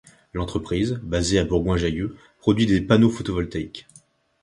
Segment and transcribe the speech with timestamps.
[0.33, 3.85] L'entreprise, basée à Bourgoin-Jallieu, produit des panneaux photovoltaïques.